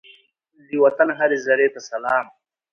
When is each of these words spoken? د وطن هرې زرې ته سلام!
د 0.67 0.69
وطن 0.83 1.09
هرې 1.19 1.37
زرې 1.45 1.67
ته 1.73 1.79
سلام! 1.89 2.25